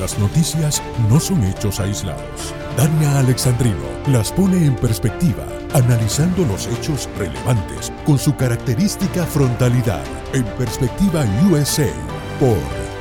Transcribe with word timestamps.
Las 0.00 0.16
noticias 0.18 0.80
no 1.08 1.18
son 1.18 1.42
hechos 1.44 1.80
aislados. 1.80 2.54
Dania 2.76 3.18
Alexandrino 3.18 3.84
las 4.06 4.30
pone 4.30 4.64
en 4.64 4.76
perspectiva, 4.76 5.44
analizando 5.74 6.44
los 6.44 6.68
hechos 6.68 7.08
relevantes 7.18 7.92
con 8.04 8.16
su 8.16 8.36
característica 8.36 9.26
frontalidad. 9.26 10.04
En 10.32 10.44
perspectiva 10.56 11.24
USA 11.50 11.90
por 12.38 12.58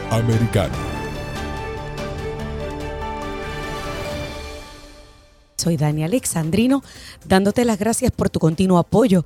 Americano. 0.09 0.96
Soy 5.67 5.75
Dani 5.75 6.05
Alexandrino, 6.05 6.81
dándote 7.25 7.65
las 7.65 7.77
gracias 7.77 8.13
por 8.13 8.29
tu 8.29 8.39
continuo 8.39 8.77
apoyo. 8.77 9.25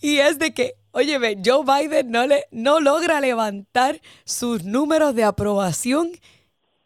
y 0.00 0.18
es 0.18 0.38
de 0.38 0.52
que, 0.52 0.74
óyeme, 0.90 1.36
Joe 1.44 1.64
Biden 1.64 2.10
no 2.10 2.26
le 2.26 2.44
no 2.50 2.80
logra 2.80 3.20
levantar 3.20 4.00
sus 4.24 4.64
números 4.64 5.14
de 5.14 5.24
aprobación 5.24 6.10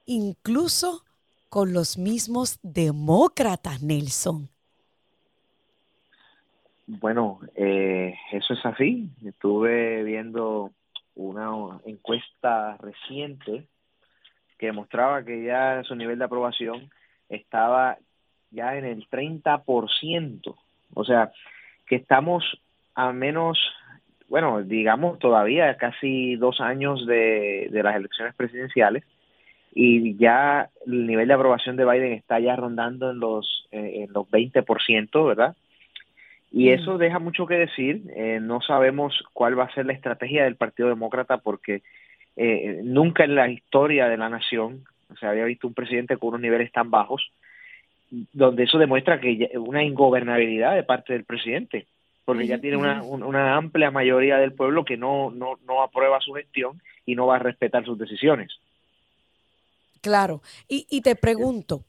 incluso 0.05 1.05
con 1.49 1.73
los 1.73 1.97
mismos 1.97 2.59
demócratas, 2.63 3.83
Nelson. 3.83 4.49
Bueno, 6.87 7.41
eh, 7.57 8.15
eso 8.31 8.55
es 8.55 8.65
así. 8.65 9.11
Estuve 9.25 10.05
viendo 10.05 10.71
una 11.17 11.81
encuesta 11.85 12.77
reciente 12.77 13.67
que 14.59 14.67
demostraba 14.67 15.25
que 15.25 15.45
ya 15.45 15.83
su 15.85 15.95
nivel 15.95 16.19
de 16.19 16.25
aprobación 16.25 16.91
estaba 17.29 17.99
ya 18.51 18.77
en 18.77 18.85
el 18.85 19.09
30%. 19.09 20.57
O 20.95 21.05
sea, 21.05 21.33
que 21.87 21.97
estamos 21.97 22.45
a 22.95 23.13
menos, 23.13 23.59
bueno, 24.29 24.63
digamos 24.63 25.19
todavía 25.19 25.77
casi 25.77 26.37
dos 26.37 26.61
años 26.61 27.07
de, 27.07 27.69
de 27.71 27.83
las 27.83 27.97
elecciones 27.97 28.35
presidenciales 28.35 29.05
y 29.79 30.17
ya 30.17 30.71
el 30.87 31.07
nivel 31.07 31.29
de 31.29 31.35
aprobación 31.35 31.77
de 31.77 31.85
Biden 31.85 32.15
está 32.15 32.41
ya 32.41 32.57
rondando 32.57 33.11
en 33.11 33.21
los, 33.21 33.69
eh, 33.73 34.05
en 34.07 34.13
los 34.15 34.27
20%, 34.31 35.27
¿verdad? 35.27 35.55
Y 36.51 36.71
mm. 36.71 36.73
eso 36.73 36.97
deja 36.97 37.19
mucho 37.19 37.47
que 37.47 37.57
decir. 37.57 38.03
Eh, 38.17 38.39
no 38.41 38.63
sabemos 38.63 39.23
cuál 39.35 39.59
va 39.59 39.65
a 39.65 39.75
ser 39.75 39.85
la 39.85 39.93
estrategia 39.93 40.45
del 40.45 40.57
Partido 40.57 40.89
Demócrata 40.89 41.37
porque 41.37 41.83
eh, 42.37 42.81
nunca 42.83 43.25
en 43.25 43.35
la 43.35 43.49
historia 43.49 44.09
de 44.09 44.17
la 44.17 44.29
nación 44.29 44.85
se 45.19 45.27
había 45.27 45.45
visto 45.45 45.67
un 45.67 45.75
presidente 45.75 46.17
con 46.17 46.31
unos 46.31 46.41
niveles 46.41 46.71
tan 46.73 46.91
bajos, 46.91 47.31
donde 48.33 48.65
eso 48.65 48.79
demuestra 48.79 49.21
que 49.21 49.51
una 49.55 49.83
ingobernabilidad 49.83 50.75
de 50.75 50.83
parte 50.83 51.13
del 51.13 51.25
presidente, 51.25 51.87
porque 52.25 52.47
ya 52.47 52.59
tiene 52.61 52.77
una, 52.77 53.03
una 53.03 53.57
amplia 53.57 53.91
mayoría 53.91 54.39
del 54.39 54.53
pueblo 54.53 54.85
que 54.85 54.97
no, 54.97 55.31
no, 55.31 55.59
no 55.67 55.83
aprueba 55.83 56.21
su 56.21 56.33
gestión 56.35 56.81
y 57.05 57.15
no 57.15 57.27
va 57.27 57.37
a 57.37 57.41
respetar 57.41 57.85
sus 57.85 57.99
decisiones. 57.99 58.53
Claro, 60.01 60.43
y, 60.69 60.87
y 60.91 61.01
te 61.01 61.17
pregunto, 61.17 61.85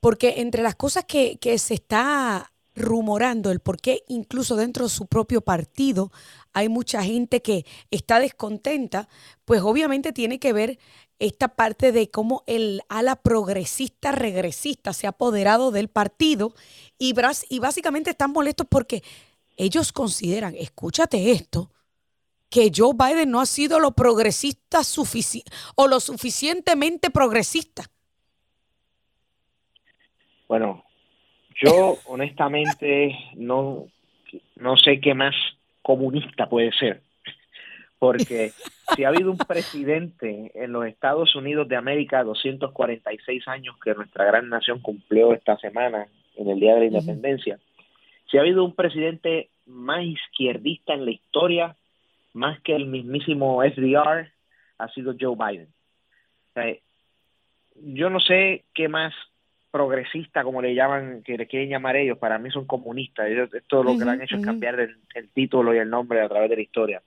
porque 0.00 0.34
entre 0.38 0.62
las 0.62 0.76
cosas 0.76 1.04
que, 1.04 1.38
que 1.38 1.58
se 1.58 1.74
está 1.74 2.50
rumorando 2.74 3.50
el 3.50 3.60
por 3.60 3.80
qué 3.80 4.02
incluso 4.08 4.56
dentro 4.56 4.84
de 4.84 4.90
su 4.90 5.06
propio 5.06 5.40
partido 5.40 6.10
hay 6.52 6.68
mucha 6.68 7.02
gente 7.02 7.42
que 7.42 7.64
está 7.90 8.18
descontenta, 8.18 9.08
pues 9.44 9.60
obviamente 9.62 10.12
tiene 10.12 10.38
que 10.38 10.52
ver 10.52 10.78
esta 11.18 11.48
parte 11.48 11.92
de 11.92 12.10
cómo 12.10 12.42
el 12.46 12.82
ala 12.88 13.16
progresista 13.16 14.12
regresista 14.12 14.92
se 14.92 15.06
ha 15.06 15.10
apoderado 15.10 15.70
del 15.70 15.88
partido 15.88 16.54
y, 16.98 17.14
y 17.48 17.58
básicamente 17.58 18.10
están 18.10 18.32
molestos 18.32 18.66
porque 18.68 19.02
ellos 19.56 19.92
consideran, 19.92 20.54
escúchate 20.56 21.30
esto, 21.30 21.70
que 22.50 22.70
Joe 22.74 22.92
Biden 22.94 23.30
no 23.30 23.40
ha 23.40 23.46
sido 23.46 23.80
lo 23.80 23.92
progresista 23.92 24.82
o 25.74 25.88
lo 25.88 26.00
suficientemente 26.00 27.10
progresista. 27.10 27.90
Bueno, 30.46 30.84
yo 31.62 31.98
honestamente 32.06 33.16
no, 33.36 33.86
no 34.56 34.76
sé 34.76 35.00
qué 35.00 35.14
más 35.14 35.34
comunista 35.82 36.48
puede 36.48 36.72
ser, 36.72 37.02
porque 37.98 38.52
si 38.94 39.04
ha 39.04 39.08
habido 39.08 39.30
un 39.30 39.38
presidente 39.38 40.50
en 40.54 40.72
los 40.72 40.86
Estados 40.86 41.34
Unidos 41.36 41.68
de 41.68 41.76
América, 41.76 42.24
246 42.24 43.48
años 43.48 43.76
que 43.82 43.94
nuestra 43.94 44.24
gran 44.24 44.48
nación 44.48 44.80
cumplió 44.80 45.32
esta 45.32 45.56
semana 45.58 46.06
en 46.36 46.48
el 46.48 46.58
Día 46.58 46.74
de 46.74 46.80
la 46.80 46.86
Independencia, 46.86 47.58
si 48.30 48.38
ha 48.38 48.40
habido 48.40 48.64
un 48.64 48.74
presidente 48.74 49.50
más 49.66 50.02
izquierdista 50.04 50.94
en 50.94 51.04
la 51.04 51.12
historia, 51.12 51.76
más 52.32 52.60
que 52.60 52.74
el 52.74 52.86
mismísimo 52.86 53.62
FDR, 53.62 54.30
ha 54.78 54.88
sido 54.88 55.14
Joe 55.18 55.36
Biden. 55.36 55.68
yo 57.76 58.10
no 58.10 58.20
sé 58.20 58.64
qué 58.74 58.88
más 58.88 59.14
progresista, 59.74 60.44
como 60.44 60.62
le 60.62 60.72
llaman, 60.72 61.24
que 61.24 61.36
le 61.36 61.48
quieren 61.48 61.68
llamar 61.68 61.96
ellos, 61.96 62.16
para 62.16 62.38
mí 62.38 62.48
son 62.48 62.64
comunistas. 62.64 63.26
Ellos, 63.26 63.50
todo 63.66 63.82
lo 63.82 63.98
que 63.98 64.08
han 64.08 64.22
hecho 64.22 64.36
es 64.36 64.44
cambiar 64.44 64.78
el, 64.78 65.28
título 65.30 65.74
y 65.74 65.78
el 65.78 65.90
nombre 65.90 66.20
a 66.20 66.28
través 66.28 66.48
de 66.48 66.54
la 66.54 66.62
historia. 66.62 67.02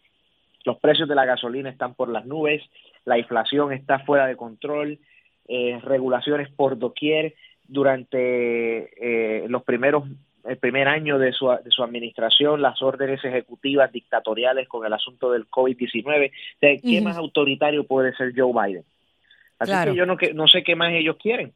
Los 0.65 0.77
precios 0.77 1.07
de 1.07 1.15
la 1.15 1.23
gasolina 1.23 1.69
están 1.69 1.93
por 1.93 2.09
las 2.09 2.25
nubes, 2.25 2.61
la 3.05 3.17
inflación 3.17 3.71
está 3.71 3.99
fuera 3.99 4.27
de 4.27 4.35
control, 4.35 4.99
eh, 5.47 5.79
regulaciones 5.81 6.51
por 6.51 6.77
doquier. 6.77 7.35
Durante 7.69 8.89
eh, 8.99 9.47
los 9.47 9.63
primeros, 9.63 10.03
el 10.43 10.57
primer 10.57 10.89
año 10.89 11.17
de 11.19 11.31
su, 11.31 11.47
de 11.47 11.71
su 11.71 11.83
administración, 11.83 12.61
las 12.61 12.81
órdenes 12.81 13.23
ejecutivas 13.23 13.93
dictatoriales 13.93 14.67
con 14.67 14.85
el 14.85 14.91
asunto 14.91 15.31
del 15.31 15.47
COVID-19. 15.47 16.31
¿Qué 16.59 17.01
más 17.01 17.15
autoritario 17.15 17.85
puede 17.85 18.13
ser 18.17 18.33
Joe 18.35 18.51
Biden? 18.51 18.83
Así 19.57 19.71
que 19.85 19.95
yo 19.95 20.05
no, 20.05 20.17
que, 20.17 20.33
no 20.33 20.49
sé 20.49 20.63
qué 20.63 20.75
más 20.75 20.91
ellos 20.91 21.15
quieren. 21.15 21.53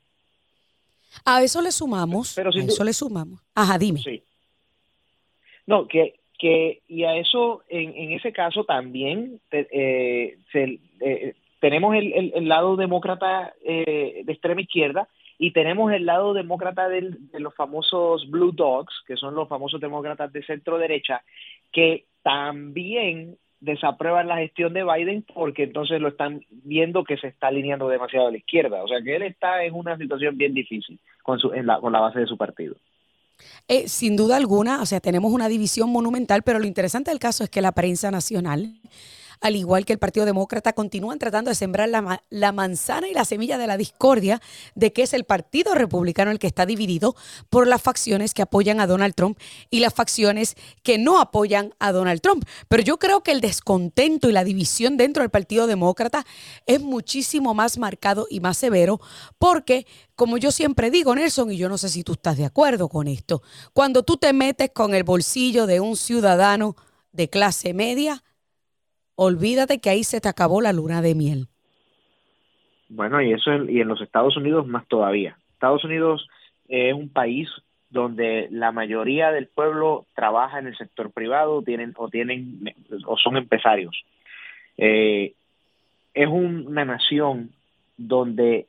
A 1.25 1.43
eso 1.43 1.61
le 1.61 1.71
sumamos, 1.71 2.37
a 2.37 2.49
eso 2.49 2.83
le 2.83 2.93
sumamos. 2.93 3.41
Ajá, 3.55 3.77
dime. 3.77 3.99
Sí. 3.99 4.23
No, 5.67 5.87
que, 5.87 6.19
que 6.37 6.81
y 6.87 7.03
a 7.03 7.15
eso, 7.17 7.63
en, 7.69 7.95
en 7.95 8.11
ese 8.13 8.31
caso 8.33 8.63
también 8.63 9.39
eh, 9.51 10.37
eh, 10.53 11.35
tenemos 11.59 11.95
el, 11.95 12.31
el, 12.33 12.47
lado 12.47 12.75
demócrata 12.75 13.53
eh, 13.63 14.23
de 14.25 14.31
extrema 14.31 14.61
izquierda 14.61 15.07
y 15.37 15.51
tenemos 15.53 15.91
el 15.91 16.05
lado 16.05 16.33
demócrata 16.33 16.87
de 16.89 17.15
los 17.39 17.55
famosos 17.55 18.29
Blue 18.29 18.51
Dogs, 18.51 18.93
que 19.07 19.17
son 19.17 19.35
los 19.35 19.47
famosos 19.47 19.81
demócratas 19.81 20.31
de 20.31 20.43
centro 20.43 20.77
derecha, 20.77 21.23
que 21.71 22.05
también 22.21 23.37
desaprueban 23.61 24.27
la 24.27 24.37
gestión 24.37 24.73
de 24.73 24.83
Biden 24.83 25.23
porque 25.33 25.63
entonces 25.63 26.01
lo 26.01 26.09
están 26.09 26.43
viendo 26.49 27.03
que 27.03 27.17
se 27.17 27.27
está 27.27 27.47
alineando 27.47 27.87
demasiado 27.87 28.27
a 28.27 28.31
la 28.31 28.37
izquierda. 28.37 28.83
O 28.83 28.87
sea 28.87 29.01
que 29.01 29.15
él 29.15 29.21
está 29.21 29.63
en 29.63 29.73
una 29.75 29.97
situación 29.97 30.37
bien 30.37 30.53
difícil 30.53 30.99
con, 31.23 31.39
su, 31.39 31.53
en 31.53 31.67
la, 31.67 31.79
con 31.79 31.93
la 31.93 31.99
base 31.99 32.19
de 32.19 32.27
su 32.27 32.37
partido. 32.37 32.75
Eh, 33.67 33.87
sin 33.87 34.17
duda 34.17 34.35
alguna, 34.35 34.81
o 34.81 34.85
sea, 34.85 34.99
tenemos 34.99 35.31
una 35.31 35.47
división 35.47 35.89
monumental, 35.91 36.43
pero 36.43 36.59
lo 36.59 36.65
interesante 36.65 37.11
del 37.11 37.19
caso 37.19 37.43
es 37.43 37.49
que 37.49 37.61
la 37.61 37.71
prensa 37.71 38.11
nacional 38.11 38.73
al 39.41 39.55
igual 39.55 39.85
que 39.85 39.93
el 39.93 39.99
Partido 39.99 40.25
Demócrata, 40.25 40.73
continúan 40.73 41.19
tratando 41.19 41.49
de 41.49 41.55
sembrar 41.55 41.89
la, 41.89 42.51
manzana 42.51 43.09
y 43.09 43.13
la 43.13 43.25
semilla 43.25 43.57
de 43.57 43.67
la 43.67 43.75
discordia 43.75 44.39
de 44.75 44.93
que 44.93 45.01
es 45.01 45.13
el 45.13 45.23
Partido 45.23 45.73
Republicano 45.73 46.31
el 46.31 46.39
que 46.39 46.47
está 46.47 46.67
dividido 46.67 47.15
por 47.49 47.67
las 47.67 47.81
facciones 47.81 48.35
que 48.35 48.43
apoyan 48.43 48.79
a 48.79 48.87
Donald 48.87 49.15
Trump 49.15 49.39
y 49.71 49.79
las 49.79 49.93
facciones 49.93 50.55
que 50.83 50.99
no 50.99 51.19
apoyan 51.19 51.73
a 51.79 51.91
Donald 51.91 52.21
Trump. 52.21 52.45
Pero 52.67 52.83
yo 52.83 52.99
creo 52.99 53.23
que 53.23 53.31
el 53.31 53.41
descontento 53.41 54.29
y 54.29 54.31
la 54.31 54.43
división 54.43 54.95
dentro 54.95 55.23
del 55.23 55.31
Partido 55.31 55.65
Demócrata 55.65 56.25
es 56.67 56.79
muchísimo 56.79 57.55
más 57.55 57.79
marcado 57.79 58.27
y 58.29 58.39
más 58.41 58.57
severo 58.57 59.01
porque, 59.39 59.87
como 60.15 60.37
yo 60.37 60.51
siempre 60.51 60.91
digo, 60.91 61.15
Nelson, 61.15 61.51
y 61.51 61.57
yo 61.57 61.67
no 61.67 61.79
sé 61.79 61.89
si 61.89 62.03
tú 62.03 62.13
estás 62.13 62.37
de 62.37 62.45
acuerdo 62.45 62.89
con 62.89 63.07
esto, 63.07 63.41
cuando 63.73 64.03
tú 64.03 64.17
te 64.17 64.33
metes 64.33 64.69
con 64.71 64.93
el 64.93 65.03
bolsillo 65.03 65.65
de 65.65 65.79
un 65.79 65.97
ciudadano 65.97 66.75
de 67.11 67.29
clase 67.29 67.73
media, 67.73 68.23
olvídate 69.15 69.79
que 69.79 69.89
ahí 69.89 70.03
se 70.03 70.21
te 70.21 70.29
acabó 70.29 70.61
la 70.61 70.73
luna 70.73 71.01
de 71.01 71.15
miel. 71.15 71.47
Bueno, 72.89 73.21
y 73.21 73.33
eso 73.33 73.51
y 73.65 73.81
en 73.81 73.87
los 73.87 74.01
Estados 74.01 74.35
Unidos 74.35 74.67
más 74.67 74.87
todavía. 74.87 75.37
Estados 75.53 75.83
Unidos 75.83 76.27
es 76.67 76.93
un 76.93 77.09
país 77.09 77.49
donde 77.89 78.47
la 78.51 78.71
mayoría 78.71 79.31
del 79.31 79.47
pueblo 79.47 80.05
trabaja 80.15 80.59
en 80.59 80.67
el 80.67 80.77
sector 80.77 81.11
privado 81.11 81.57
o 81.57 81.61
tienen 81.61 81.93
o 83.05 83.17
son 83.17 83.37
empresarios. 83.37 83.95
Eh, 84.77 85.33
es 86.13 86.27
una 86.27 86.85
nación 86.85 87.51
donde 87.97 88.65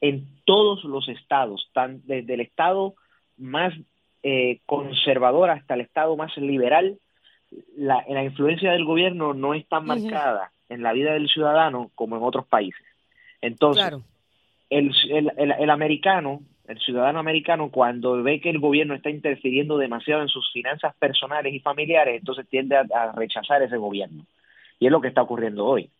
en 0.00 0.26
todos 0.44 0.84
los 0.84 1.08
estados, 1.08 1.68
desde 2.04 2.34
el 2.34 2.40
estado 2.40 2.94
más 3.36 3.74
eh, 4.22 4.60
conservador 4.66 5.50
hasta 5.50 5.74
el 5.74 5.80
estado 5.80 6.16
más 6.16 6.36
liberal, 6.36 6.98
la, 7.76 8.04
la 8.08 8.24
influencia 8.24 8.72
del 8.72 8.84
gobierno 8.84 9.34
no 9.34 9.54
es 9.54 9.66
tan 9.68 9.86
marcada 9.86 10.52
en 10.68 10.82
la 10.82 10.92
vida 10.92 11.12
del 11.12 11.28
ciudadano 11.28 11.90
como 11.94 12.16
en 12.16 12.22
otros 12.22 12.46
países. 12.46 12.84
Entonces, 13.40 13.94
el, 14.68 14.92
el, 15.10 15.52
el, 15.58 15.70
americano, 15.70 16.42
el 16.68 16.78
ciudadano 16.78 17.18
americano, 17.18 17.70
cuando 17.70 18.22
ve 18.22 18.40
que 18.40 18.50
el 18.50 18.60
gobierno 18.60 18.94
está 18.94 19.10
interfiriendo 19.10 19.78
demasiado 19.78 20.22
en 20.22 20.28
sus 20.28 20.50
finanzas 20.52 20.94
personales 20.96 21.52
y 21.52 21.60
familiares, 21.60 22.20
entonces 22.20 22.46
tiende 22.48 22.76
a, 22.76 23.12
rechazar 23.12 23.62
ese 23.62 23.76
gobierno. 23.76 24.24
Y 24.78 24.86
es 24.86 24.92
lo 24.92 25.00
que 25.00 25.08
está 25.08 25.22
ocurriendo 25.22 25.66
hoy. 25.66 25.90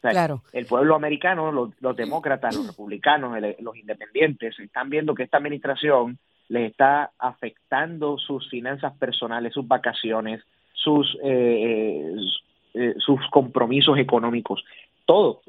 claro. 0.00 0.42
El 0.52 0.66
pueblo 0.66 0.96
americano, 0.96 1.52
los, 1.52 1.70
los 1.80 1.96
demócratas, 1.96 2.56
los 2.56 2.66
republicanos, 2.66 3.38
los 3.60 3.76
independientes, 3.76 4.58
están 4.58 4.90
viendo 4.90 5.14
que 5.14 5.22
esta 5.22 5.36
administración 5.36 6.18
les 6.48 6.70
está 6.70 7.12
afectando 7.18 8.18
sus 8.18 8.50
finanzas 8.50 8.92
personales, 8.98 9.54
sus 9.54 9.66
vacaciones, 9.66 10.42
sus, 10.82 11.16
eh, 11.22 12.14
eh, 12.74 12.94
sus 12.98 13.20
compromisos 13.30 13.98
económicos, 13.98 14.62
todo, 15.04 15.42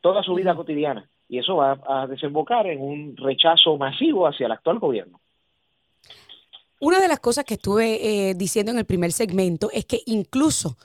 toda 0.00 0.22
su 0.22 0.34
vida 0.34 0.54
cotidiana. 0.54 1.08
Y 1.28 1.38
eso 1.38 1.56
va 1.56 1.78
a 1.88 2.06
desembocar 2.06 2.66
en 2.66 2.80
un 2.80 3.16
rechazo 3.16 3.76
masivo 3.76 4.26
hacia 4.26 4.46
el 4.46 4.52
actual 4.52 4.78
gobierno. 4.78 5.20
Una 6.80 7.00
de 7.00 7.08
las 7.08 7.20
cosas 7.20 7.44
que 7.44 7.54
estuve 7.54 8.30
eh, 8.30 8.34
diciendo 8.34 8.70
en 8.70 8.78
el 8.78 8.84
primer 8.84 9.10
segmento 9.10 9.70
es 9.72 9.86
que 9.86 10.00
incluso 10.06 10.76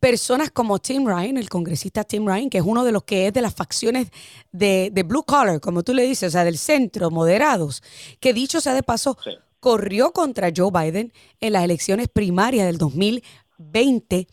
personas 0.00 0.50
como 0.50 0.78
Tim 0.78 1.06
Ryan, 1.06 1.36
el 1.36 1.48
congresista 1.48 2.04
Tim 2.04 2.26
Ryan, 2.26 2.50
que 2.50 2.58
es 2.58 2.64
uno 2.64 2.84
de 2.84 2.92
los 2.92 3.04
que 3.04 3.28
es 3.28 3.32
de 3.32 3.42
las 3.42 3.54
facciones 3.54 4.10
de, 4.50 4.90
Blue 5.06 5.24
Collar, 5.24 5.60
como 5.60 5.82
tú 5.82 5.94
le 5.94 6.02
dices, 6.02 6.28
o 6.28 6.32
sea, 6.32 6.44
del 6.44 6.58
centro, 6.58 7.10
moderados, 7.10 7.82
que 8.20 8.32
dicho 8.32 8.60
sea 8.60 8.74
de 8.74 8.82
paso, 8.82 9.16
corrió 9.66 10.12
contra 10.12 10.52
Joe 10.56 10.70
Biden 10.70 11.12
en 11.40 11.52
las 11.52 11.64
elecciones 11.64 12.06
primarias 12.06 12.66
del 12.66 12.78
2020 12.78 14.28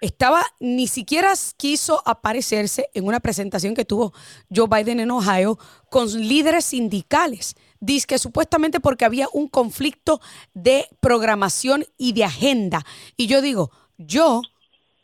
estaba, 0.00 0.44
ni 0.58 0.88
siquiera 0.88 1.32
quiso 1.56 2.02
aparecerse 2.04 2.90
en 2.92 3.06
una 3.06 3.20
presentación 3.20 3.76
que 3.76 3.84
tuvo 3.84 4.12
Joe 4.52 4.66
Biden 4.66 4.98
en 4.98 5.12
Ohio 5.12 5.60
con 5.90 6.10
líderes 6.12 6.64
sindicales. 6.64 7.54
Dice 7.78 8.08
que 8.08 8.18
supuestamente 8.18 8.80
porque 8.80 9.04
había 9.04 9.28
un 9.32 9.46
conflicto 9.46 10.20
de 10.54 10.88
programación 10.98 11.84
y 11.96 12.12
de 12.14 12.24
agenda. 12.24 12.84
Y 13.16 13.28
yo 13.28 13.40
digo, 13.40 13.70
yo, 13.96 14.42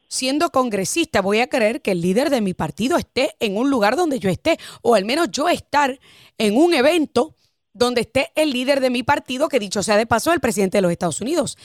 siendo 0.09 0.51
congresista, 0.51 1.23
voy 1.23 1.39
a 1.39 1.47
creer 1.47 1.81
que 1.81 1.93
el 1.93 2.01
líder 2.01 2.29
de 2.29 2.41
mi 2.41 2.55
partido 2.55 2.97
esté 2.97 3.37
en 3.39 3.57
un 3.57 3.71
lugar 3.71 3.95
donde 3.95 4.19
yo 4.19 4.31
esté, 4.31 4.59
o 4.83 4.97
al 4.97 5.05
menos 5.05 5.29
yo 5.31 5.49
estar 5.49 6.01
en 6.39 6.57
un 6.57 6.75
evento 6.75 7.37
donde 7.75 8.03
esté 8.03 8.29
el 8.37 8.53
líder 8.53 8.81
de 8.81 8.89
mi 8.89 9.03
partido, 9.03 9.49
que 9.49 9.59
dicho 9.59 9.83
sea 9.83 9.97
de 9.97 10.07
paso, 10.07 10.33
el 10.33 10.41
presidente 10.41 10.79
de 10.79 10.83
los 10.83 10.93
Estados 10.93 11.21
Unidos. 11.21 11.57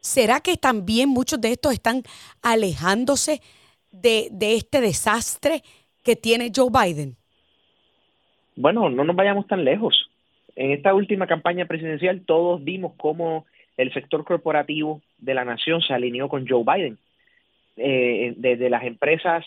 ¿Será 0.00 0.40
que 0.40 0.56
también 0.56 1.08
muchos 1.08 1.40
de 1.40 1.52
estos 1.52 1.72
están 1.72 2.02
alejándose 2.42 3.40
de, 3.90 4.30
este 4.40 4.80
desastre 4.80 5.62
que 6.04 6.14
tiene 6.14 6.52
Joe 6.54 6.68
Biden? 6.70 7.16
Bueno, 8.54 8.90
no 8.90 9.04
nos 9.04 9.16
vayamos 9.16 9.46
tan 9.46 9.64
lejos. 9.64 10.10
En 10.54 10.72
esta 10.72 10.94
última 10.94 11.26
campaña 11.26 11.66
presidencial 11.66 12.22
todos 12.24 12.62
vimos 12.62 12.92
cómo 12.96 13.46
el 13.76 13.92
sector 13.92 14.24
corporativo 14.24 15.02
de 15.18 15.34
la 15.34 15.44
nación 15.44 15.80
se 15.80 15.94
alineó 15.94 16.28
con 16.28 16.46
Joe 16.46 16.64
Biden. 16.64 16.98
Eh, 17.76 18.34
desde 18.36 18.68
las 18.68 18.82
empresas 18.82 19.44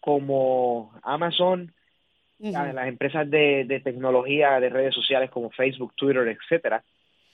como 0.00 0.92
Amazon, 1.02 1.72
las 2.38 2.88
empresas 2.88 3.28
de, 3.28 3.64
de, 3.64 3.80
tecnología 3.80 4.60
de 4.60 4.68
redes 4.68 4.94
sociales 4.94 5.30
como 5.30 5.50
Facebook, 5.50 5.92
Twitter, 5.96 6.28
etcétera, 6.28 6.82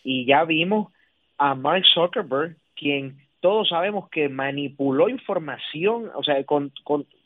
y 0.03 0.25
ya 0.27 0.45
vimos 0.45 0.93
a 1.39 1.55
Mark 1.55 1.85
Zuckerberg, 1.93 2.57
quien 2.77 3.19
todos 3.41 3.69
sabemos 3.69 4.09
que 4.09 4.29
manipuló 4.29 5.09
información, 5.09 6.11
o 6.15 6.23
sea, 6.23 6.43
con, 6.45 6.73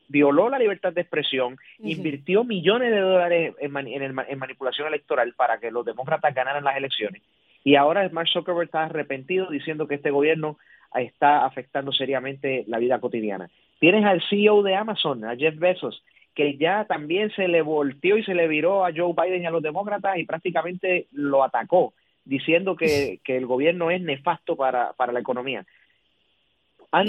violó 0.08 0.48
la 0.48 0.58
libertad 0.58 0.92
de 0.92 1.02
expresión, 1.02 1.58
invirtió 1.78 2.44
millones 2.44 2.90
de 2.90 3.00
dólares 3.00 3.54
en, 3.60 3.76
en, 3.76 4.38
manipulación 4.38 4.88
electoral 4.88 5.34
para 5.34 5.58
que 5.58 5.70
los 5.70 5.84
demócratas 5.84 6.34
ganaran 6.34 6.64
las 6.64 6.76
elecciones. 6.76 7.22
Y 7.62 7.76
ahora 7.76 8.08
Mark 8.10 8.28
Zuckerberg 8.32 8.66
está 8.66 8.84
arrepentido 8.84 9.50
diciendo 9.50 9.86
que 9.86 9.96
este 9.96 10.10
gobierno 10.10 10.58
está 10.94 11.44
afectando 11.44 11.92
seriamente 11.92 12.64
la 12.66 12.78
vida 12.78 12.98
cotidiana. 12.98 13.50
Tienes 13.78 14.04
al 14.04 14.22
CEO 14.28 14.62
de 14.62 14.74
Amazon, 14.74 15.24
a 15.24 15.36
Jeff 15.36 15.56
Bezos, 15.58 16.02
que 16.38 16.56
ya 16.56 16.84
también 16.84 17.32
se 17.34 17.48
le 17.48 17.62
volteó 17.62 18.16
y 18.16 18.22
se 18.22 18.32
le 18.32 18.46
viró 18.46 18.86
a 18.86 18.92
Joe 18.94 19.12
Biden 19.12 19.42
y 19.42 19.46
a 19.46 19.50
los 19.50 19.60
demócratas 19.60 20.18
y 20.18 20.24
prácticamente 20.24 21.08
lo 21.10 21.42
atacó 21.42 21.94
diciendo 22.24 22.76
que, 22.76 23.18
el 23.26 23.44
gobierno 23.44 23.90
es 23.90 24.00
nefasto 24.00 24.54
para, 24.54 24.92
para 24.92 25.12
la 25.12 25.18
economía. 25.18 25.66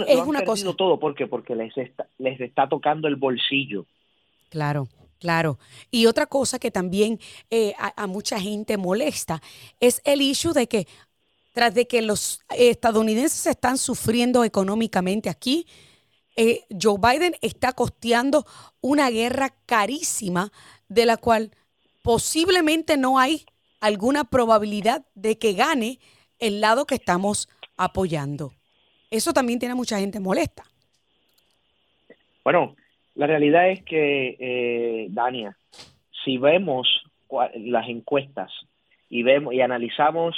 es 0.08 0.20
una 0.22 0.44
cosa. 0.44 0.74
todo 0.76 1.00
porque 1.00 1.28
porque 1.28 1.54
les 1.56 1.78
está, 1.78 2.08
les 2.18 2.42
está 2.42 2.68
tocando 2.68 3.08
el 3.08 3.18
bolsillo. 3.18 3.86
Claro. 4.50 4.88
Claro. 5.20 5.60
Y 5.92 6.08
otra 6.08 6.26
cosa 6.26 6.58
que 6.58 6.72
también 6.72 7.20
eh, 7.52 7.74
a, 7.78 8.08
mucha 8.08 8.40
gente 8.40 8.78
molesta 8.78 9.44
es 9.80 10.02
el 10.06 10.22
issue 10.22 10.54
de 10.54 10.66
que 10.66 10.88
tras 11.54 11.76
de 11.76 11.86
que 11.86 12.02
los 12.02 12.42
estadounidenses 12.58 13.46
están 13.46 13.78
sufriendo 13.78 14.44
económicamente 14.44 15.30
aquí, 15.30 15.68
eh, 16.40 16.62
Joe 16.70 16.98
Biden 16.98 17.34
está 17.42 17.74
costeando 17.74 18.46
una 18.80 19.10
guerra 19.10 19.50
carísima 19.66 20.52
de 20.88 21.06
la 21.06 21.18
cual 21.18 21.52
posiblemente 22.02 22.96
no 22.96 23.20
hay 23.20 23.46
alguna 23.82 24.24
probabilidad 24.24 25.06
de 25.16 25.38
que 25.38 25.52
gane 25.52 26.00
el 26.40 26.62
lado 26.62 26.86
que 26.86 26.96
estamos 26.96 27.50
apoyando. 27.76 28.54
Eso 29.12 29.34
también 29.34 29.60
tiene 29.60 29.76
mucha 29.76 30.00
gente 30.00 30.22
molesta. 30.22 30.64
Bueno, 32.46 32.78
la 33.16 33.28
realidad 33.28 33.70
es 33.70 33.84
que, 33.84 34.38
eh, 34.40 35.08
Dania, 35.10 35.58
si 36.24 36.38
vemos 36.38 36.88
las 37.56 37.90
encuestas 37.90 38.50
y 39.10 39.24
vemos 39.24 39.54
y 39.54 39.60
analizamos 39.60 40.38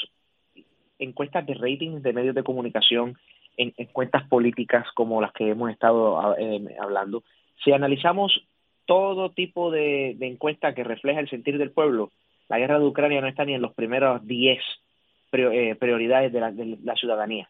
encuestas 0.98 1.46
de 1.46 1.54
ratings 1.54 2.02
de 2.02 2.14
medios 2.14 2.34
de 2.34 2.44
comunicación, 2.44 3.20
en 3.58 3.74
encuestas 3.78 4.28
políticas 4.28 4.86
como 4.94 5.22
las 5.22 5.34
que 5.34 5.50
hemos 5.50 5.72
estado 5.72 6.36
eh, 6.38 6.76
hablando, 6.80 7.24
si 7.64 7.72
analizamos 7.72 8.46
todo 8.86 9.32
tipo 9.32 9.72
de, 9.72 10.16
de 10.18 10.28
encuesta 10.28 10.74
que 10.74 10.84
refleja 10.84 11.20
el 11.20 11.30
sentir 11.30 11.58
del 11.58 11.72
pueblo, 11.72 12.12
la 12.50 12.60
guerra 12.60 12.80
de 12.80 12.86
Ucrania 12.86 13.22
no 13.22 13.28
está 13.28 13.46
ni 13.46 13.54
en 13.54 13.62
los 13.62 13.74
primeros 13.74 14.26
10 14.28 14.60
eh, 15.34 15.76
prioridades 15.80 16.34
de 16.34 16.78
la, 16.84 16.96
ciudadanía. 16.98 17.48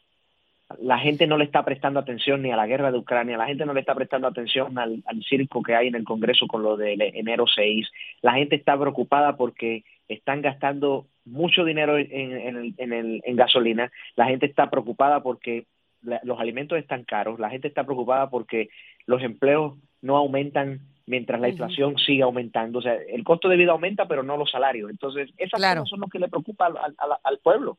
La 0.79 0.99
gente 0.99 1.25
no 1.25 1.39
le 1.39 1.45
está 1.45 1.65
prestando 1.65 1.99
atención 1.99 2.43
ni 2.43 2.51
a 2.51 2.55
la 2.55 2.67
guerra 2.67 2.91
de 2.91 2.99
Ucrania, 2.99 3.35
la 3.35 3.47
gente 3.47 3.65
no 3.65 3.73
le 3.73 3.79
está 3.79 3.95
prestando 3.95 4.27
atención 4.27 4.77
al, 4.77 5.01
circo 5.27 5.63
que 5.63 5.75
hay 5.75 5.87
en 5.87 5.95
el 5.95 6.03
Congreso 6.03 6.45
con 6.45 6.61
lo 6.61 6.77
de 6.77 6.93
enero 7.15 7.45
6. 7.47 7.89
La 8.21 8.33
gente 8.33 8.55
está 8.55 8.79
preocupada 8.79 9.35
porque 9.35 9.83
están 10.07 10.43
gastando 10.43 11.07
mucho 11.25 11.65
dinero 11.65 11.97
en, 11.97 12.75
en, 12.77 13.35
gasolina. 13.35 13.91
La 14.15 14.27
gente 14.27 14.45
está 14.45 14.69
preocupada 14.69 15.23
porque 15.23 15.65
los 16.01 16.39
alimentos 16.39 16.77
están 16.77 17.03
caros. 17.03 17.39
La 17.39 17.49
gente 17.49 17.67
está 17.67 17.83
preocupada 17.83 18.29
porque 18.29 18.69
los 19.05 19.21
empleos 19.21 19.77
no 20.01 20.17
aumentan 20.17 20.81
mientras 21.05 21.41
la 21.41 21.49
inflación 21.49 21.97
sigue 21.97 22.23
aumentando. 22.23 22.79
O 22.79 22.81
sea, 22.81 22.95
el 22.95 23.23
costo 23.23 23.49
de 23.49 23.57
vida 23.57 23.71
aumenta, 23.71 24.07
pero 24.07 24.23
no 24.23 24.37
los 24.37 24.49
salarios. 24.49 24.89
Entonces, 24.89 25.29
esas 25.37 25.59
cosas 25.59 25.89
son 25.89 25.99
lo 25.99 26.07
que 26.07 26.19
le 26.19 26.29
preocupa 26.29 26.67
al, 26.67 26.95
al, 27.23 27.37
pueblo. 27.39 27.77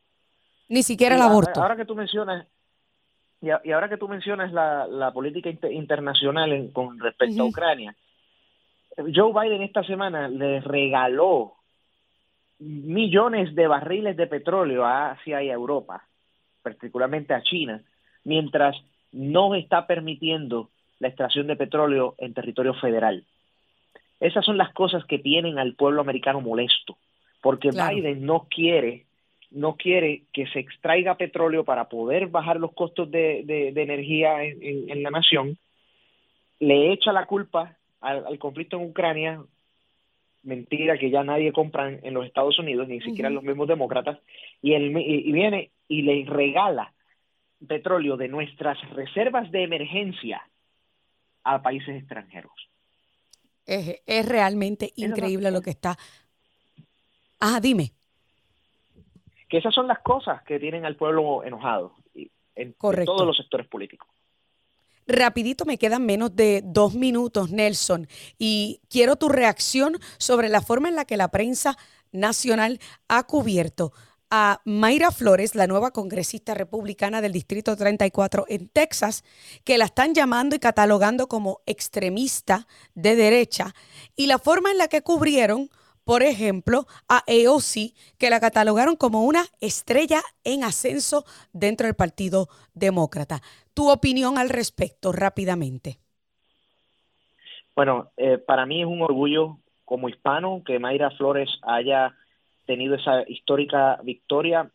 Ni 0.69 0.83
siquiera 0.83 1.17
el 1.17 1.23
aborto. 1.23 1.61
Ahora 1.61 1.77
que 1.77 1.85
tú 1.85 1.95
mencionas, 1.95 2.47
y, 3.41 3.51
ahora 3.51 3.89
que 3.89 3.97
tú 3.97 4.09
mencionas 4.09 4.53
la, 4.53 5.11
política 5.13 5.51
internacional 5.71 6.71
con 6.73 6.99
respecto 6.99 7.43
a 7.43 7.47
Ucrania, 7.47 7.97
Joe 8.97 9.33
Biden 9.33 9.63
esta 9.63 9.83
semana 9.83 10.29
le 10.29 10.61
regaló 10.61 11.55
millones 12.59 13.55
de 13.55 13.67
barriles 13.67 14.17
de 14.17 14.27
petróleo 14.27 14.85
a 14.85 15.13
Asia 15.13 15.43
y 15.43 15.51
a 15.51 15.55
Europa, 15.55 16.07
particularmente 16.63 17.35
a 17.35 17.43
China, 17.43 17.83
mientras 18.25 18.77
no 19.13 19.55
está 19.55 19.87
permitiendo 19.87 20.71
la 20.99 21.09
extracción 21.09 21.47
de 21.47 21.57
petróleo 21.57 22.15
en 22.19 22.35
territorio 22.35 22.75
federal. 22.75 23.25
Esas 24.21 24.45
son 24.45 24.57
las 24.57 24.73
cosas 24.73 25.05
que 25.05 25.19
tienen 25.19 25.59
al 25.59 25.75
pueblo 25.75 26.01
americano 26.01 26.41
molesto, 26.41 26.97
porque 27.41 27.71
Biden 27.71 28.25
no 28.25 28.47
quiere 28.49 29.07
no 29.55 29.77
quiere 29.77 30.23
que 30.33 30.47
se 30.47 30.61
extraiga 30.61 31.17
petróleo 31.17 31.65
para 31.65 31.89
poder 31.89 32.29
bajar 32.29 32.59
los 32.59 32.73
costos 32.73 33.11
de, 33.11 33.43
de, 33.45 33.83
energía 33.83 34.43
en, 34.43 35.03
la 35.03 35.11
nación, 35.11 35.59
le 36.59 36.93
echa 36.93 37.13
la 37.13 37.27
culpa 37.27 37.77
al, 38.01 38.39
conflicto 38.39 38.77
en 38.79 38.89
Ucrania, 38.89 39.43
mentira 40.43 40.97
que 40.97 41.11
ya 41.11 41.23
nadie 41.23 41.53
compra 41.53 41.91
en, 41.91 42.15
los 42.15 42.27
Estados 42.27 42.59
Unidos, 42.59 42.89
ni 42.89 43.01
siquiera 43.01 43.31
los 43.31 43.43
mismos 43.43 43.69
demócratas, 43.69 44.19
y, 44.63 44.73
él, 44.73 44.97
y 44.97 45.31
viene 45.33 45.71
y 45.87 46.03
le 46.03 46.25
regala 46.25 46.93
petróleo 47.67 48.17
de 48.17 48.29
nuestras 48.29 48.79
reservas 48.91 49.51
de 49.51 49.65
emergencia 49.65 50.43
a 51.45 51.63
países 51.63 51.97
extranjeros. 51.97 52.53
Es, 53.67 54.01
es 54.07 54.29
realmente 54.29 54.93
increíble 54.97 55.51
lo 55.51 55.63
que 55.63 55.71
está. 55.71 55.97
Ah, 57.41 57.61
dime 57.61 57.93
que 59.53 59.59
esas 59.59 59.75
son 59.75 59.87
las 59.87 59.99
cosas 59.99 60.43
que 60.45 60.59
tienen 60.59 60.87
al 60.87 60.97
pueblo 60.97 61.45
enojado 61.45 61.95
en, 62.55 62.73
todos 62.73 63.27
los 63.27 63.37
sectores 63.37 63.69
políticos. 63.69 64.09
Rapidito, 65.07 65.67
me 65.67 65.77
quedan 65.77 66.07
menos 66.07 66.35
de 66.35 66.63
dos 66.65 66.95
minutos, 66.95 67.51
Nelson, 67.51 68.09
y 68.39 68.81
quiero 68.89 69.17
tu 69.17 69.29
reacción 69.29 69.99
sobre 70.17 70.49
la 70.49 70.63
forma 70.63 70.89
en 70.89 70.97
la 70.97 71.05
que 71.05 71.19
la 71.19 71.29
prensa 71.29 71.77
nacional 72.13 72.79
ha 73.09 73.25
cubierto 73.25 73.93
a 74.35 74.63
Mayra 74.65 75.11
Flores, 75.11 75.55
la 75.55 75.67
nueva 75.67 75.91
congresista 75.91 76.55
republicana 76.55 77.21
del 77.21 77.33
Distrito 77.33 77.77
34 77.77 78.47
en 78.49 78.67
Texas, 78.67 79.25
que 79.63 79.77
la 79.77 79.85
están 79.85 80.15
llamando 80.15 80.57
y 80.57 80.59
catalogando 80.59 81.29
como 81.29 81.61
extremista 81.67 82.67
de 82.95 83.15
derecha, 83.15 83.75
y 84.17 84.29
la 84.29 84.39
forma 84.39 84.71
en 84.71 84.79
la 84.79 84.89
que 84.89 85.03
cubrieron 85.03 85.69
por 86.05 86.25
ejemplo, 86.25 86.87
a 87.09 87.19
AOC, 87.19 87.95
que 88.19 88.29
la 88.29 88.41
catalogaron 88.41 88.97
como 88.97 89.23
una 89.23 89.45
estrella 89.61 90.21
en 90.43 90.65
ascenso 90.65 91.25
dentro 91.53 91.87
del 91.87 91.95
Partido 91.95 92.49
Demócrata. 92.75 93.41
Tu 93.73 93.89
opinión 93.89 94.37
al 94.37 94.49
respecto, 94.49 95.13
rápidamente. 95.13 95.99
Bueno, 97.77 98.11
eh, 98.17 98.39
para 98.39 98.67
mí 98.67 98.81
es 98.81 98.89
un 98.89 99.01
orgullo 99.01 99.59
como 99.85 100.09
hispano 100.09 100.63
que 100.67 100.81
Mayra 100.81 101.13
Flores 101.13 101.49
haya 101.63 102.17
tenido 102.67 102.95
esa 102.95 103.29
histórica 103.29 103.99
victoria. 104.03 104.71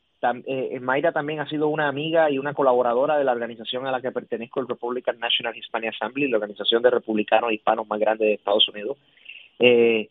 Eh, 0.46 0.80
Mayra 0.80 1.12
también 1.12 1.40
ha 1.40 1.48
sido 1.48 1.68
una 1.68 1.88
amiga 1.88 2.30
y 2.32 2.40
una 2.40 2.54
colaboradora 2.54 3.18
de 3.18 3.24
la 3.24 3.32
organización 3.32 3.86
a 3.86 3.92
la 3.92 4.02
que 4.02 4.12
pertenezco, 4.12 4.60
el 4.60 4.68
Republican 4.68 5.20
National 5.20 5.56
Hispanic 5.56 5.94
Assembly, 5.94 6.28
la 6.28 6.38
organización 6.38 6.82
de 6.82 6.90
republicanos 6.90 7.54
hispanos 7.54 7.88
más 7.88 8.00
grande 8.00 8.26
de 8.26 8.34
Estados 8.34 8.68
Unidos. 8.70 8.98
Eh, 9.60 10.10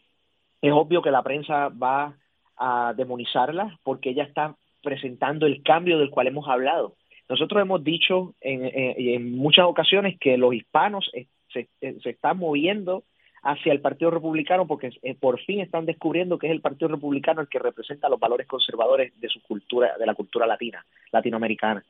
es 0.63 0.73
obvio 0.73 1.03
que 1.03 1.11
la 1.11 1.23
prensa 1.23 1.69
va 1.69 2.15
a 2.57 2.95
demonizarla 2.97 3.79
porque 3.83 4.11
ella 4.11 4.25
está 4.25 4.55
presentando 4.83 5.47
el 5.47 5.63
cambio 5.63 5.99
del 5.99 6.11
cual 6.11 6.29
hemos 6.29 6.49
hablado. 6.49 6.95
Nosotros 7.29 7.61
hemos 7.61 7.83
dicho 7.83 8.35
en, 8.41 9.37
muchas 9.37 9.67
ocasiones 9.67 10.17
que 10.19 10.39
los 10.39 10.55
hispanos 10.55 11.11
se, 11.53 11.69
están 11.81 12.39
moviendo 12.39 13.03
hacia 13.47 13.73
el 13.73 13.81
Partido 13.81 14.11
Republicano 14.11 14.67
porque 14.67 14.91
eh, 15.03 15.15
por 15.15 15.41
fin 15.41 15.61
están 15.61 15.87
descubriendo 15.87 16.37
que 16.37 16.49
es 16.49 16.53
el 16.53 16.61
Partido 16.61 16.89
Republicano 16.89 17.41
el 17.41 17.49
que 17.49 17.61
representa 17.61 18.09
los 18.09 18.19
valores 18.19 18.49
conservadores 18.49 19.19
de 19.21 19.29
su 19.29 19.41
cultura, 19.41 19.97
de 19.97 20.05
la 20.05 20.15
cultura 20.15 20.49
latina, 20.49 20.85
latinoamericana. 21.13 21.85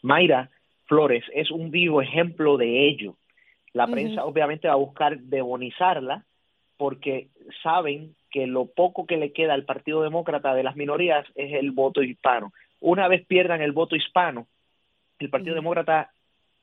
Mayra 0.00 0.48
Flores 0.86 1.22
es 1.34 1.50
un 1.50 1.70
vivo 1.70 2.00
ejemplo 2.00 2.56
de 2.56 2.88
ello. 2.88 3.14
La 3.74 3.86
prensa 3.86 4.24
obviamente 4.24 4.68
va 4.68 4.74
a 4.74 4.78
buscar 4.78 5.18
demonizarla 5.18 6.24
porque 6.78 7.28
saben 7.62 8.14
que 8.30 8.46
lo 8.46 8.66
poco 8.66 9.06
que 9.06 9.18
le 9.18 9.32
queda 9.32 9.52
al 9.52 9.64
Partido 9.64 10.02
Demócrata 10.02 10.54
de 10.54 10.62
las 10.62 10.76
minorías 10.76 11.26
es 11.34 11.52
el 11.52 11.72
voto 11.72 12.02
hispano. 12.02 12.52
Una 12.80 13.06
vez 13.08 13.24
pierdan 13.26 13.60
el 13.60 13.72
voto 13.72 13.96
hispano, 13.96 14.46
el 15.18 15.28
Partido 15.28 15.54
Demócrata 15.54 16.10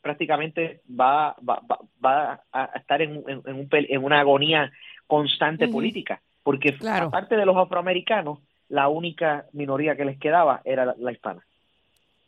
prácticamente 0.02 0.82
va, 0.90 1.36
va, 1.48 1.62
va, 2.04 2.44
a 2.52 2.66
estar 2.76 3.02
en, 3.02 3.24
en, 3.28 4.04
una 4.04 4.20
agonía 4.20 4.72
constante 5.08 5.68
política, 5.68 6.22
porque 6.44 6.78
aparte 6.88 7.36
de 7.36 7.46
los 7.46 7.58
afroamericanos, 7.58 8.40
la 8.70 8.88
única 8.88 9.46
minoría 9.52 9.96
que 9.96 10.06
les 10.06 10.18
quedaba 10.20 10.62
era 10.64 10.94
la, 10.98 11.12
hispana 11.12 11.44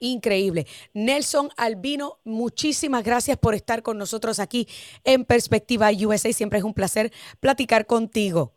increíble. 0.04 0.66
Nelson 0.96 1.50
Albino, 1.58 2.18
muchísimas 2.24 3.04
gracias 3.04 3.38
por 3.38 3.54
estar 3.54 3.84
con 3.84 4.00
nosotros 4.00 4.40
aquí 4.40 4.68
en 5.04 5.26
Perspectiva 5.26 5.92
USA. 5.92 6.34
Siempre 6.34 6.58
es 6.58 6.66
un 6.66 6.74
placer 6.74 7.12
platicar 7.40 7.86
contigo. 7.86 8.54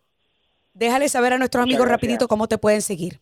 Déjale 0.72 1.06
saber 1.10 1.34
a 1.34 1.38
nuestros 1.38 1.62
amigos 1.62 1.86
rapidito 1.86 2.28
cómo 2.28 2.48
te 2.48 2.56
pueden 2.56 2.80
seguir. 2.80 3.20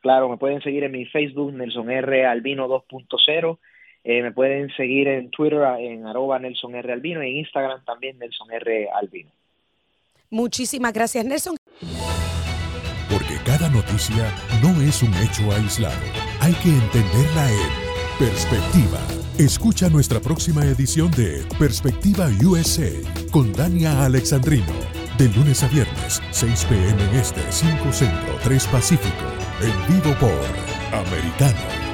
Claro, 0.00 0.28
me 0.28 0.36
pueden 0.36 0.62
seguir 0.62 0.84
en 0.84 0.92
mi 0.92 1.06
Facebook, 1.06 1.52
Nelson 1.52 1.90
R. 1.90 2.26
Albino 2.26 2.68
2.0. 2.68 3.58
Eh, 4.04 4.22
me 4.22 4.32
pueden 4.32 4.70
seguir 4.76 5.08
en 5.08 5.30
Twitter 5.30 5.60
en 5.78 6.06
arroba 6.06 6.38
Nelson 6.38 6.74
R. 6.74 6.92
Albino 6.92 7.22
y 7.24 7.30
en 7.30 7.36
Instagram 7.38 7.84
también 7.84 8.18
Nelson 8.18 8.52
R. 8.52 8.88
Albino. 8.90 9.30
Muchísimas 10.30 10.92
gracias, 10.92 11.24
Nelson. 11.24 11.56
Porque 13.10 13.36
cada 13.44 13.68
noticia 13.70 14.30
no 14.62 14.80
es 14.82 15.02
un 15.02 15.14
hecho 15.14 15.50
aislado. 15.52 15.94
Hay 16.40 16.52
que 16.54 16.68
entenderla 16.68 17.50
en 17.50 18.18
perspectiva. 18.18 18.98
Escucha 19.38 19.88
nuestra 19.88 20.20
próxima 20.20 20.64
edición 20.64 21.10
de 21.12 21.42
Perspectiva 21.58 22.28
USA 22.44 22.90
con 23.32 23.52
Dania 23.52 24.04
Alexandrino 24.04 25.04
de 25.18 25.28
lunes 25.28 25.62
a 25.62 25.68
viernes, 25.68 26.20
6 26.30 26.66
p.m. 26.68 27.02
en 27.02 27.14
este, 27.16 27.40
5 27.50 27.92
centro, 27.92 28.36
3 28.42 28.66
pacífico. 28.66 29.24
En 29.60 29.94
vivo 29.94 30.14
por 30.18 30.98
Americano. 30.98 31.93